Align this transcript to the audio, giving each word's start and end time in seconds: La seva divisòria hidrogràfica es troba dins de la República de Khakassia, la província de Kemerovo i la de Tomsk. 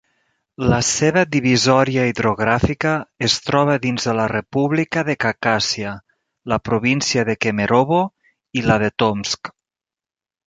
La 0.69 0.77
seva 0.85 1.21
divisòria 1.33 2.05
hidrogràfica 2.11 2.93
es 3.27 3.35
troba 3.49 3.75
dins 3.83 4.07
de 4.09 4.15
la 4.19 4.25
República 4.31 5.03
de 5.09 5.15
Khakassia, 5.25 5.91
la 6.53 6.59
província 6.69 7.27
de 7.29 7.35
Kemerovo 7.47 7.99
i 8.61 8.65
la 8.71 8.79
de 8.85 8.89
Tomsk. 9.05 9.53